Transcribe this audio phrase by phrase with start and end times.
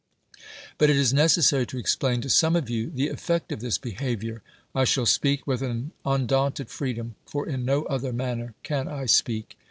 [0.79, 4.41] But it is necessary to explain to some of you the effect of this behavior.
[4.73, 9.59] (I shall speak with an undaunted freedom, for in no other manner can I speak.)